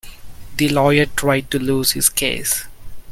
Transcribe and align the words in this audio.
The 0.57 0.67
lawyer 0.69 1.05
tried 1.05 1.51
to 1.51 1.59
lose 1.59 1.91
his 1.91 2.09
case. 2.09 2.65